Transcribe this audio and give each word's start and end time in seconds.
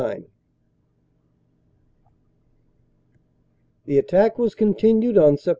28 0.01 0.09
29 0.09 0.29
^TM3E 3.85 3.99
attack 3.99 4.37
was 4.39 4.55
continued 4.55 5.15
on 5.17 5.35
Sept. 5.35 5.49